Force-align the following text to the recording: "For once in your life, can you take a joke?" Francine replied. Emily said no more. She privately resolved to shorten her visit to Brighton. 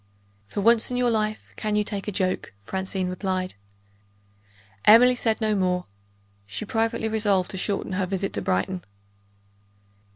"For 0.47 0.61
once 0.61 0.89
in 0.89 0.97
your 0.97 1.11
life, 1.11 1.53
can 1.55 1.75
you 1.75 1.83
take 1.83 2.07
a 2.07 2.11
joke?" 2.11 2.53
Francine 2.63 3.07
replied. 3.07 3.53
Emily 4.85 5.13
said 5.13 5.39
no 5.39 5.53
more. 5.53 5.85
She 6.47 6.65
privately 6.65 7.07
resolved 7.07 7.51
to 7.51 7.57
shorten 7.57 7.91
her 7.91 8.07
visit 8.07 8.33
to 8.33 8.41
Brighton. 8.41 8.83